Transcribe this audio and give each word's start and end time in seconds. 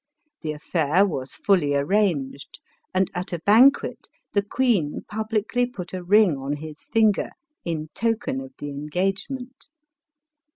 The 0.41 0.53
affair 0.53 1.05
was 1.05 1.35
fully 1.35 1.75
arranged, 1.75 2.57
and, 2.91 3.07
at 3.13 3.31
a 3.33 3.39
banquet, 3.45 4.09
the 4.33 4.41
queen 4.41 5.01
publicly 5.07 5.67
put 5.67 5.93
a 5.93 6.01
ring 6.03 6.37
on 6.37 6.53
his 6.55 6.85
finger, 6.85 7.29
in 7.65 7.89
token 7.93 8.41
of 8.41 8.55
the 8.57 8.69
engagement. 8.71 9.69